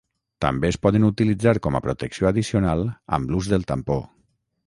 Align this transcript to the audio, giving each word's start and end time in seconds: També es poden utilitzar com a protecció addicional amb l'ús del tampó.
També 0.43 0.69
es 0.71 0.77
poden 0.85 1.03
utilitzar 1.09 1.53
com 1.67 1.77
a 1.79 1.83
protecció 1.89 2.29
addicional 2.31 2.83
amb 3.19 3.35
l'ús 3.35 3.53
del 3.55 3.71
tampó. 3.73 4.01